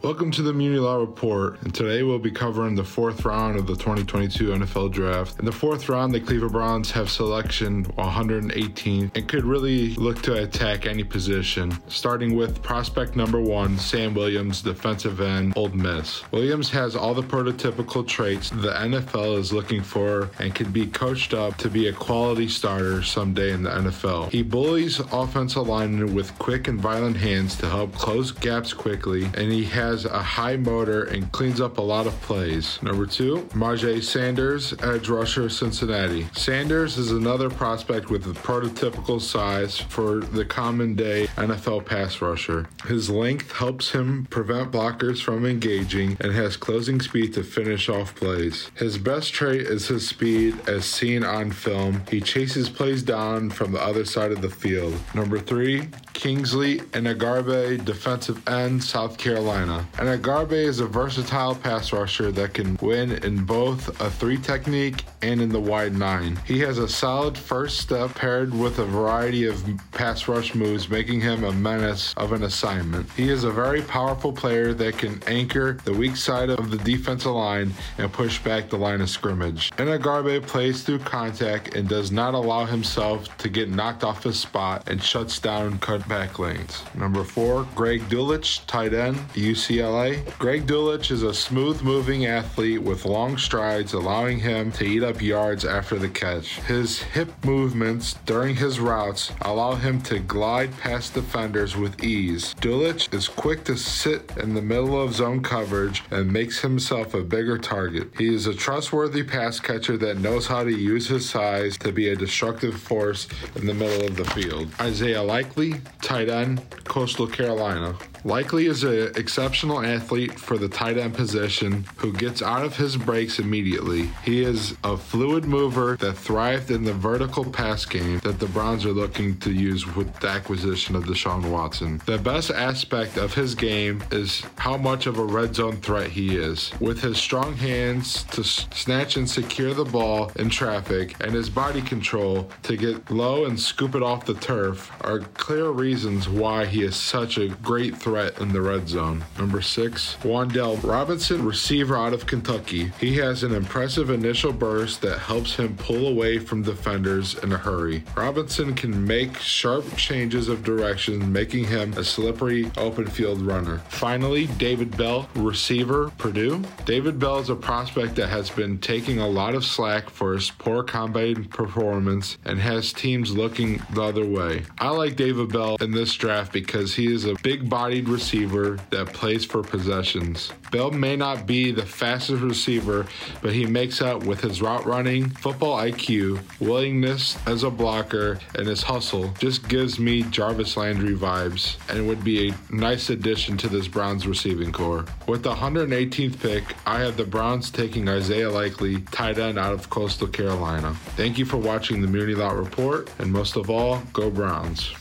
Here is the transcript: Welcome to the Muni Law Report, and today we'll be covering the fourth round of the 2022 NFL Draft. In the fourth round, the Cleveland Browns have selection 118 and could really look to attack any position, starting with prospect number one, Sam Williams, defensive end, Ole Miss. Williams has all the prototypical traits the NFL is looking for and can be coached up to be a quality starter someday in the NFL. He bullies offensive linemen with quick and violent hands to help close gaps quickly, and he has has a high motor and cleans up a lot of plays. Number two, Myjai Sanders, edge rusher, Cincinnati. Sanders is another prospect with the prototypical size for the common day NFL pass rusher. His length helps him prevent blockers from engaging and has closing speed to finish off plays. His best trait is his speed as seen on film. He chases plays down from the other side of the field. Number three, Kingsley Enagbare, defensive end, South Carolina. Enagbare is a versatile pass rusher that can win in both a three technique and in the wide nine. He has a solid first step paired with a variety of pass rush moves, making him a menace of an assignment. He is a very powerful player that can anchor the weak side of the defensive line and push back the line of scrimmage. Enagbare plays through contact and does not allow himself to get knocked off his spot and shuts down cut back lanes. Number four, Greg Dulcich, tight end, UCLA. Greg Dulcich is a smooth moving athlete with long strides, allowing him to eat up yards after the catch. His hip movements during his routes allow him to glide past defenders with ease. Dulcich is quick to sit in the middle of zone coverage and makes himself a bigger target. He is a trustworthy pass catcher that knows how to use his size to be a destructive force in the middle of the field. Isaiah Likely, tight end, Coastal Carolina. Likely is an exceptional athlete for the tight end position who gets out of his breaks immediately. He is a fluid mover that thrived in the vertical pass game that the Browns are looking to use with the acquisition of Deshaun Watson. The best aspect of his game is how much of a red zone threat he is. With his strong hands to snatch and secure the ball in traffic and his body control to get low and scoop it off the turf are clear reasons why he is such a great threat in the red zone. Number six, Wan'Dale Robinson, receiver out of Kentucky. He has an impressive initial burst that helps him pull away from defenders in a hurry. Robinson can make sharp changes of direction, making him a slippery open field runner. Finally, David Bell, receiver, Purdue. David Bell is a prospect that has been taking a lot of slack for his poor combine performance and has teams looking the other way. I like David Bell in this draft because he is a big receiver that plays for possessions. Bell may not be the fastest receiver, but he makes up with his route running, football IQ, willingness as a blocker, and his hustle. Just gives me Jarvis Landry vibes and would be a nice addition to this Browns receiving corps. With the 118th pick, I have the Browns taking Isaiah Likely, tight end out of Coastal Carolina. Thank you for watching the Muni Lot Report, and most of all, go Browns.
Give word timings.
Welcome 0.00 0.30
to 0.30 0.42
the 0.42 0.52
Muni 0.52 0.78
Law 0.78 0.94
Report, 0.94 1.60
and 1.62 1.74
today 1.74 2.04
we'll 2.04 2.20
be 2.20 2.30
covering 2.30 2.76
the 2.76 2.84
fourth 2.84 3.24
round 3.24 3.58
of 3.58 3.66
the 3.66 3.74
2022 3.74 4.50
NFL 4.50 4.92
Draft. 4.92 5.40
In 5.40 5.44
the 5.44 5.50
fourth 5.50 5.88
round, 5.88 6.14
the 6.14 6.20
Cleveland 6.20 6.52
Browns 6.52 6.92
have 6.92 7.10
selection 7.10 7.82
118 7.96 9.10
and 9.16 9.28
could 9.28 9.44
really 9.44 9.96
look 9.96 10.22
to 10.22 10.44
attack 10.44 10.86
any 10.86 11.02
position, 11.02 11.76
starting 11.88 12.36
with 12.36 12.62
prospect 12.62 13.16
number 13.16 13.40
one, 13.40 13.76
Sam 13.76 14.14
Williams, 14.14 14.62
defensive 14.62 15.20
end, 15.20 15.54
Ole 15.56 15.70
Miss. 15.70 16.22
Williams 16.30 16.70
has 16.70 16.94
all 16.94 17.12
the 17.12 17.20
prototypical 17.20 18.06
traits 18.06 18.50
the 18.50 18.74
NFL 18.74 19.36
is 19.36 19.52
looking 19.52 19.82
for 19.82 20.30
and 20.38 20.54
can 20.54 20.70
be 20.70 20.86
coached 20.86 21.34
up 21.34 21.56
to 21.56 21.68
be 21.68 21.88
a 21.88 21.92
quality 21.92 22.46
starter 22.46 23.02
someday 23.02 23.50
in 23.50 23.64
the 23.64 23.70
NFL. 23.70 24.30
He 24.30 24.44
bullies 24.44 25.00
offensive 25.12 25.66
linemen 25.66 26.14
with 26.14 26.38
quick 26.38 26.68
and 26.68 26.80
violent 26.80 27.16
hands 27.16 27.56
to 27.56 27.68
help 27.68 27.92
close 27.94 28.30
gaps 28.30 28.72
quickly, 28.72 29.24
and 29.34 29.50
he 29.50 29.64
has 29.64 29.87
has 29.88 30.04
a 30.04 30.22
high 30.22 30.56
motor 30.56 31.04
and 31.04 31.32
cleans 31.32 31.62
up 31.62 31.78
a 31.78 31.82
lot 31.82 32.06
of 32.06 32.12
plays. 32.20 32.78
Number 32.82 33.06
two, 33.06 33.48
Myjai 33.54 34.02
Sanders, 34.02 34.74
edge 34.82 35.08
rusher, 35.08 35.48
Cincinnati. 35.48 36.28
Sanders 36.34 36.98
is 36.98 37.10
another 37.10 37.48
prospect 37.48 38.10
with 38.10 38.22
the 38.22 38.38
prototypical 38.38 39.18
size 39.18 39.78
for 39.78 40.20
the 40.20 40.44
common 40.44 40.94
day 40.94 41.28
NFL 41.36 41.86
pass 41.86 42.20
rusher. 42.20 42.68
His 42.86 43.08
length 43.08 43.52
helps 43.52 43.90
him 43.90 44.26
prevent 44.28 44.72
blockers 44.72 45.22
from 45.22 45.46
engaging 45.46 46.18
and 46.20 46.32
has 46.34 46.58
closing 46.58 47.00
speed 47.00 47.32
to 47.34 47.42
finish 47.42 47.88
off 47.88 48.14
plays. 48.14 48.70
His 48.74 48.98
best 48.98 49.32
trait 49.32 49.62
is 49.62 49.88
his 49.88 50.06
speed 50.06 50.68
as 50.68 50.84
seen 50.84 51.24
on 51.24 51.50
film. 51.50 52.02
He 52.10 52.20
chases 52.20 52.68
plays 52.68 53.02
down 53.02 53.48
from 53.48 53.72
the 53.72 53.80
other 53.80 54.04
side 54.04 54.32
of 54.32 54.42
the 54.42 54.50
field. 54.50 54.94
Number 55.14 55.38
three, 55.38 55.88
Kingsley 56.18 56.80
Enagbare, 56.80 57.84
defensive 57.84 58.46
end, 58.48 58.82
South 58.82 59.16
Carolina. 59.16 59.86
Enagbare 59.98 60.50
is 60.50 60.80
a 60.80 60.86
versatile 60.86 61.54
pass 61.54 61.92
rusher 61.92 62.32
that 62.32 62.54
can 62.54 62.76
win 62.82 63.12
in 63.12 63.44
both 63.44 63.88
a 64.00 64.10
three 64.10 64.36
technique 64.36 65.04
and 65.22 65.40
in 65.40 65.48
the 65.48 65.60
wide 65.60 65.94
nine. 65.94 66.36
He 66.44 66.58
has 66.60 66.78
a 66.78 66.88
solid 66.88 67.38
first 67.38 67.78
step 67.78 68.16
paired 68.16 68.52
with 68.52 68.80
a 68.80 68.84
variety 68.84 69.46
of 69.46 69.64
pass 69.92 70.26
rush 70.26 70.56
moves, 70.56 70.88
making 70.88 71.20
him 71.20 71.44
a 71.44 71.52
menace 71.52 72.14
of 72.16 72.32
an 72.32 72.42
assignment. 72.42 73.08
He 73.12 73.28
is 73.28 73.44
a 73.44 73.52
very 73.52 73.82
powerful 73.82 74.32
player 74.32 74.74
that 74.74 74.98
can 74.98 75.22
anchor 75.28 75.78
the 75.84 75.94
weak 75.94 76.16
side 76.16 76.50
of 76.50 76.72
the 76.72 76.78
defensive 76.78 77.30
line 77.30 77.72
and 77.96 78.12
push 78.12 78.40
back 78.40 78.70
the 78.70 78.76
line 78.76 79.00
of 79.00 79.08
scrimmage. 79.08 79.70
Enagbare 79.76 80.44
plays 80.44 80.82
through 80.82 80.98
contact 80.98 81.76
and 81.76 81.88
does 81.88 82.10
not 82.10 82.34
allow 82.34 82.64
himself 82.64 83.36
to 83.38 83.48
get 83.48 83.68
knocked 83.68 84.02
off 84.02 84.24
his 84.24 84.40
spot 84.40 84.88
and 84.88 85.00
shuts 85.00 85.38
down 85.38 85.78
cut 85.78 86.07
back 86.08 86.38
lanes. 86.38 86.82
Number 86.94 87.22
four, 87.22 87.68
Greg 87.74 88.00
Dulcich, 88.08 88.66
tight 88.66 88.94
end, 88.94 89.16
UCLA. 89.34 90.24
Greg 90.38 90.66
Dulcich 90.66 91.10
is 91.10 91.22
a 91.22 91.34
smooth 91.34 91.82
moving 91.82 92.26
athlete 92.26 92.82
with 92.82 93.04
long 93.04 93.36
strides, 93.36 93.92
allowing 93.92 94.38
him 94.40 94.72
to 94.72 94.84
eat 94.84 95.02
up 95.02 95.20
yards 95.20 95.64
after 95.64 95.98
the 95.98 96.08
catch. 96.08 96.56
His 96.62 97.02
hip 97.02 97.28
movements 97.44 98.14
during 98.24 98.56
his 98.56 98.80
routes 98.80 99.32
allow 99.42 99.74
him 99.74 100.00
to 100.02 100.18
glide 100.18 100.76
past 100.78 101.14
defenders 101.14 101.76
with 101.76 102.02
ease. 102.02 102.54
Dulcich 102.54 103.12
is 103.12 103.28
quick 103.28 103.64
to 103.64 103.76
sit 103.76 104.32
in 104.38 104.54
the 104.54 104.62
middle 104.62 105.00
of 105.00 105.14
zone 105.14 105.42
coverage 105.42 106.02
and 106.10 106.32
makes 106.32 106.60
himself 106.60 107.14
a 107.14 107.22
bigger 107.22 107.58
target. 107.58 108.08
He 108.16 108.34
is 108.34 108.46
a 108.46 108.54
trustworthy 108.54 109.22
pass 109.22 109.60
catcher 109.60 109.96
that 109.98 110.18
knows 110.18 110.46
how 110.46 110.64
to 110.64 110.72
use 110.72 111.06
his 111.08 111.28
size 111.28 111.76
to 111.78 111.92
be 111.92 112.08
a 112.08 112.16
destructive 112.16 112.80
force 112.80 113.28
in 113.56 113.66
the 113.66 113.74
middle 113.74 114.06
of 114.06 114.16
the 114.16 114.24
field. 114.24 114.72
Isaiah 114.80 115.22
Likely, 115.22 115.74
tight 116.02 116.28
end, 116.28 116.62
Coastal 116.84 117.26
Carolina. 117.26 117.96
Likely 118.24 118.66
is 118.66 118.84
an 118.84 119.12
exceptional 119.16 119.84
athlete 119.84 120.38
for 120.38 120.58
the 120.58 120.68
tight 120.68 120.98
end 120.98 121.14
position 121.14 121.84
who 121.96 122.12
gets 122.12 122.42
out 122.42 122.64
of 122.64 122.76
his 122.76 122.96
breaks 122.96 123.38
immediately. 123.38 124.10
He 124.24 124.42
is 124.42 124.76
a 124.84 124.96
fluid 124.96 125.44
mover 125.44 125.96
that 126.00 126.14
thrived 126.14 126.70
in 126.70 126.84
the 126.84 126.92
vertical 126.92 127.44
pass 127.44 127.84
game 127.84 128.18
that 128.20 128.40
the 128.40 128.46
Browns 128.46 128.84
are 128.84 128.92
looking 128.92 129.38
to 129.38 129.52
use 129.52 129.86
with 129.94 130.12
the 130.20 130.28
acquisition 130.28 130.96
of 130.96 131.04
Deshaun 131.04 131.48
Watson. 131.50 132.00
The 132.06 132.18
best 132.18 132.50
aspect 132.50 133.16
of 133.16 133.34
his 133.34 133.54
game 133.54 134.02
is 134.10 134.42
how 134.56 134.76
much 134.76 135.06
of 135.06 135.18
a 135.18 135.24
red 135.24 135.54
zone 135.54 135.76
threat 135.76 136.10
he 136.10 136.36
is. 136.36 136.72
With 136.80 137.00
his 137.00 137.18
strong 137.18 137.54
hands 137.54 138.24
to 138.24 138.42
snatch 138.42 139.16
and 139.16 139.28
secure 139.28 139.74
the 139.74 139.84
ball 139.84 140.32
in 140.36 140.50
traffic 140.50 141.14
and 141.20 141.32
his 141.32 141.48
body 141.48 141.82
control 141.82 142.50
to 142.64 142.76
get 142.76 143.10
low 143.10 143.44
and 143.44 143.58
scoop 143.58 143.94
it 143.94 144.02
off 144.02 144.26
the 144.26 144.34
turf 144.34 144.90
are 145.02 145.20
clear 145.20 145.70
reasons 145.70 146.28
why 146.28 146.66
he 146.66 146.82
is 146.82 146.96
such 146.96 147.38
a 147.38 147.48
great 147.48 147.96
threat 147.96 148.07
in 148.16 148.52
the 148.52 148.60
red 148.60 148.88
zone. 148.88 149.24
Number 149.38 149.60
six, 149.60 150.16
Wan'Dale 150.22 150.82
Robinson, 150.82 151.44
receiver 151.44 151.96
out 151.96 152.12
of 152.12 152.26
Kentucky. 152.26 152.90
He 152.98 153.16
has 153.18 153.42
an 153.42 153.54
impressive 153.54 154.10
initial 154.10 154.52
burst 154.52 155.02
that 155.02 155.18
helps 155.18 155.56
him 155.56 155.76
pull 155.76 156.08
away 156.08 156.38
from 156.38 156.62
defenders 156.62 157.36
in 157.38 157.52
a 157.52 157.58
hurry. 157.58 158.02
Robinson 158.16 158.74
can 158.74 159.06
make 159.06 159.36
sharp 159.36 159.84
changes 159.96 160.48
of 160.48 160.64
direction, 160.64 161.32
making 161.32 161.64
him 161.64 161.92
a 161.94 162.04
slippery 162.04 162.70
open 162.76 163.06
field 163.06 163.42
runner. 163.42 163.78
Finally, 163.88 164.46
David 164.58 164.96
Bell, 164.96 165.28
receiver, 165.34 166.10
Purdue. 166.18 166.62
David 166.84 167.18
Bell 167.18 167.38
is 167.38 167.50
a 167.50 167.56
prospect 167.56 168.14
that 168.16 168.28
has 168.28 168.50
been 168.50 168.78
taking 168.78 169.18
a 169.18 169.28
lot 169.28 169.54
of 169.54 169.64
slack 169.64 170.08
for 170.10 170.34
his 170.34 170.50
poor 170.50 170.82
combine 170.82 171.44
performance 171.44 172.38
and 172.44 172.58
has 172.58 172.92
teams 172.92 173.36
looking 173.36 173.82
the 173.92 174.02
other 174.02 174.26
way. 174.26 174.62
I 174.78 174.90
like 174.90 175.16
David 175.16 175.52
Bell 175.52 175.76
in 175.80 175.90
this 175.90 176.14
draft 176.14 176.52
because 176.52 176.94
he 176.94 177.12
is 177.12 177.24
a 177.24 177.34
big 177.42 177.68
receiver 178.06 178.78
that 178.90 179.06
plays 179.08 179.44
for 179.44 179.62
possessions. 179.62 180.52
Bell 180.70 180.90
may 180.90 181.16
not 181.16 181.46
be 181.46 181.72
the 181.72 181.86
fastest 181.86 182.42
receiver, 182.42 183.06
but 183.40 183.54
he 183.54 183.64
makes 183.64 184.02
up 184.02 184.24
with 184.24 184.42
his 184.42 184.60
route 184.60 184.84
running, 184.84 185.30
football 185.30 185.78
IQ, 185.78 186.40
willingness 186.60 187.38
as 187.46 187.62
a 187.62 187.70
blocker, 187.70 188.38
and 188.54 188.66
his 188.66 188.82
hustle. 188.82 189.32
Just 189.38 189.66
gives 189.68 189.98
me 189.98 190.22
Jarvis 190.24 190.76
Landry 190.76 191.14
vibes 191.14 191.76
and 191.88 192.06
would 192.06 192.22
be 192.22 192.50
a 192.50 192.54
nice 192.70 193.08
addition 193.10 193.56
to 193.56 193.68
this 193.68 193.88
Browns 193.88 194.26
receiving 194.26 194.70
corps. 194.70 195.06
With 195.26 195.42
the 195.42 195.54
118th 195.54 196.38
pick, 196.40 196.64
I 196.86 197.00
have 197.00 197.16
the 197.16 197.24
Browns 197.24 197.70
taking 197.70 198.08
Isaiah 198.08 198.50
Likely, 198.50 199.00
tight 199.10 199.38
end 199.38 199.58
out 199.58 199.72
of 199.72 199.88
Coastal 199.88 200.28
Carolina. 200.28 200.94
Thank 201.16 201.38
you 201.38 201.46
for 201.46 201.56
watching 201.56 202.02
the 202.02 202.08
Muni 202.08 202.34
Lot 202.34 202.56
Report, 202.56 203.10
and 203.18 203.32
most 203.32 203.56
of 203.56 203.70
all, 203.70 204.02
go 204.12 204.30
Browns. 204.30 204.92